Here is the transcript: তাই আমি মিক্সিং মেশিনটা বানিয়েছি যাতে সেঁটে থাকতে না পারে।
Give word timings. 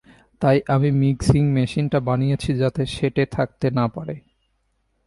তাই 0.41 0.57
আমি 0.67 0.89
মিক্সিং 0.91 1.43
মেশিনটা 1.51 1.99
বানিয়েছি 1.99 2.51
যাতে 2.57 2.81
সেঁটে 2.85 3.23
থাকতে 3.25 3.67
না 3.69 3.85
পারে। 3.87 4.15